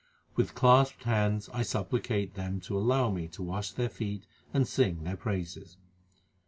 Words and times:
With 0.35 0.55
clasped 0.55 1.03
hands 1.03 1.47
I 1.53 1.61
supplicate 1.61 2.33
them 2.33 2.59
To 2.61 2.75
allow 2.75 3.11
me 3.11 3.27
to 3.27 3.43
wash 3.43 3.69
their 3.71 3.87
feet 3.87 4.25
and 4.51 4.67
sing 4.67 5.03
their 5.03 5.15
praises. 5.15 5.77